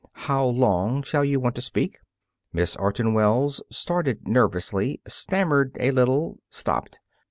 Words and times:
How 0.25 0.43
long 0.43 1.03
shall 1.03 1.23
you 1.23 1.39
want 1.39 1.53
to 1.57 1.61
speak?" 1.61 1.99
Miss 2.51 2.75
Orton 2.75 3.13
Wells 3.13 3.61
started 3.69 4.27
nervously, 4.27 4.99
stammered 5.07 5.77
a 5.79 5.91
little, 5.91 6.39
stopped. 6.49 6.97